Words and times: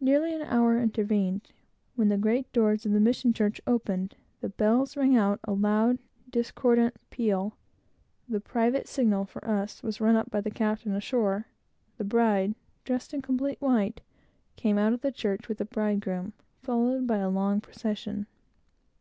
Nearly 0.00 0.32
an 0.36 0.42
hour 0.42 0.78
intervened, 0.78 1.50
when 1.96 2.10
the 2.10 2.16
great 2.16 2.52
doors 2.52 2.86
of 2.86 2.92
the 2.92 3.00
mission 3.00 3.32
church 3.32 3.60
opened, 3.66 4.14
the 4.40 4.50
bells 4.50 4.96
rang 4.96 5.16
out 5.16 5.40
a 5.42 5.52
loud, 5.52 5.98
discordant 6.30 6.94
peal, 7.10 7.56
the 8.28 8.40
private 8.40 8.86
signal 8.86 9.24
for 9.24 9.44
us 9.44 9.82
was 9.82 10.00
run 10.00 10.14
up 10.14 10.30
by 10.30 10.40
the 10.40 10.52
captain 10.52 10.94
ashore, 10.94 11.48
the 11.96 12.04
bride, 12.04 12.54
dressed 12.84 13.12
in 13.12 13.20
complete 13.20 13.60
white, 13.60 14.00
came 14.54 14.78
out 14.78 14.92
of 14.92 15.00
the 15.00 15.10
church 15.10 15.48
with 15.48 15.58
the 15.58 15.64
bridegroom, 15.64 16.34
followed 16.62 17.08
by 17.08 17.16
a 17.16 17.28
long 17.28 17.60
procession. 17.60 18.28